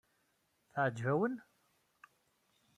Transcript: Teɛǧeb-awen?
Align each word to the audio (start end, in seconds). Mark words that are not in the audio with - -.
Teɛǧeb-awen? 0.73 1.35